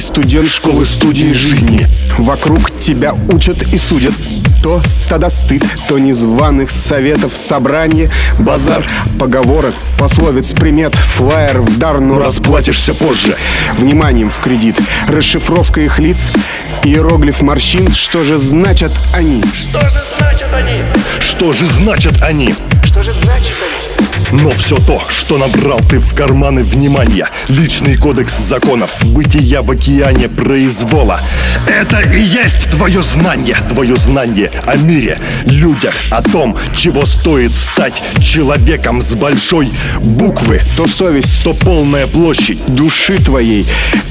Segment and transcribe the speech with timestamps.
[0.00, 1.86] студент школы студии жизни
[2.18, 4.14] Вокруг тебя учат и судят
[4.62, 8.84] то стада стыд, то незваных советов собрание Базар,
[9.18, 13.34] поговорок, пословиц, примет Флайер в дар, но расплатишься позже
[13.76, 16.30] Вниманием в кредит, расшифровка их лиц
[16.84, 19.42] Иероглиф морщин, что же значат они?
[19.52, 20.82] Что же значат они?
[21.20, 22.54] Что же значат они?
[22.84, 23.71] Что же значит они?
[24.32, 27.28] Но все то, что набрал ты в карманы внимания.
[27.48, 31.20] Личный кодекс законов, бытия в океане произвола.
[31.66, 33.58] Это и есть твое знание.
[33.68, 40.62] Твое знание о мире, людях О том, чего стоит стать человеком с большой буквы.
[40.76, 43.66] То совесть, То полная площадь души твоей.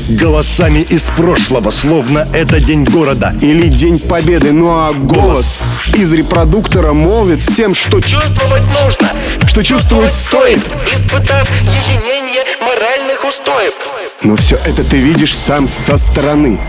[0.10, 3.34] Голосами из прошлого, словно это день города.
[3.42, 5.64] Или день победы, ну а голос
[5.96, 9.10] из репродуктора молвит всем, что Чувствовать нужно.
[9.48, 10.60] Что чувствовать стоит
[10.92, 13.74] Испытав единение моральных устоев.
[14.24, 16.60] Но все это ты видишь сам со стороны.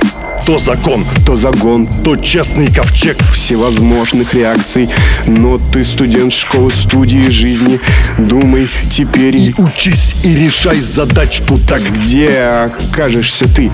[0.46, 1.86] То закон, То загон.
[2.04, 3.18] то честный ковчег.
[3.32, 4.88] Всевозможных реакций.
[5.26, 7.80] Но ты студент школы студии жизни.
[8.18, 9.36] Думай теперь.
[9.36, 11.82] И учись и решай задачку так.
[11.82, 13.70] Где окажешься ты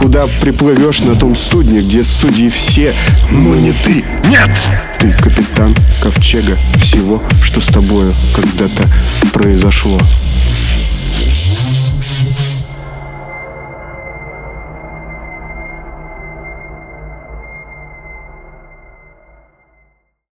[0.00, 2.94] Куда приплывешь на том судне, где судьи все
[3.30, 4.50] Но не ты, нет!
[4.98, 8.82] Ты капитан ковчега всего, что с тобою когда-то
[9.30, 9.98] произошло